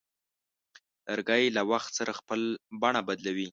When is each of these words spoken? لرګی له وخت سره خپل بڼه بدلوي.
لرګی 1.09 1.43
له 1.55 1.61
وخت 1.71 1.91
سره 1.99 2.11
خپل 2.19 2.41
بڼه 2.81 3.01
بدلوي. 3.07 3.47